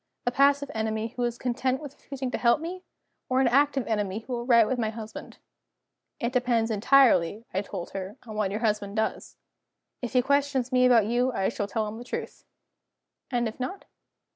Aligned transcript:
"A 0.25 0.31
passive 0.31 0.71
enemy 0.73 1.09
who 1.15 1.21
is 1.25 1.37
content 1.37 1.79
with 1.79 1.93
refusing 1.93 2.31
to 2.31 2.39
help 2.39 2.59
me? 2.59 2.81
Or 3.29 3.39
an 3.39 3.47
active 3.47 3.85
enemy 3.85 4.21
who 4.21 4.33
will 4.33 4.47
write 4.47 4.67
to 4.67 4.81
my 4.81 4.89
husband?" 4.89 5.37
"It 6.19 6.33
depends 6.33 6.71
entirely," 6.71 7.45
I 7.53 7.61
told 7.61 7.91
her, 7.91 8.17
"on 8.25 8.35
what 8.35 8.49
your 8.49 8.61
husband 8.61 8.95
does. 8.95 9.37
If 10.01 10.13
he 10.13 10.23
questions 10.23 10.71
me 10.71 10.87
about 10.87 11.05
you, 11.05 11.31
I 11.33 11.49
shall 11.49 11.67
tell 11.67 11.87
him 11.87 11.99
the 11.99 12.03
truth." 12.03 12.45
"And 13.29 13.47
if 13.47 13.59
not?" 13.59 13.85